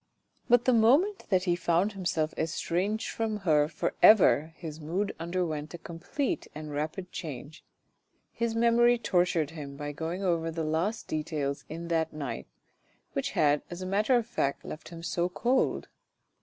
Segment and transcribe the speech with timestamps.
[0.49, 5.75] But the moment that he found himself estranged from her for ever his mood underwent
[5.75, 7.63] a complete and rapid change.
[8.31, 12.47] His memory tortured him by going over the least details in that night,
[13.13, 15.87] which had as a matter of fact left him so cold.